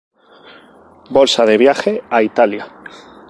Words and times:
Bolsa 1.11 1.45
de 1.45 1.59
Viaje 1.59 2.01
a 2.09 2.23
Italia. 2.23 2.65